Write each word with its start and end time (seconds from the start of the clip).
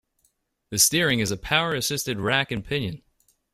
The 0.71 0.79
steering 0.79 1.19
is 1.19 1.29
a 1.29 1.37
power-assisted 1.37 2.19
rack-and-pinion. 2.19 3.03